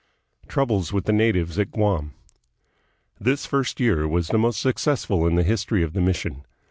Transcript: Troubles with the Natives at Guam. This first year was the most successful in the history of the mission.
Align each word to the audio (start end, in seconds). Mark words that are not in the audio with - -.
Troubles 0.47 0.91
with 0.91 1.05
the 1.05 1.13
Natives 1.13 1.59
at 1.59 1.69
Guam. 1.71 2.15
This 3.19 3.45
first 3.45 3.79
year 3.79 4.07
was 4.07 4.29
the 4.29 4.39
most 4.39 4.59
successful 4.59 5.27
in 5.27 5.35
the 5.35 5.43
history 5.43 5.83
of 5.83 5.93
the 5.93 6.01
mission. 6.01 6.43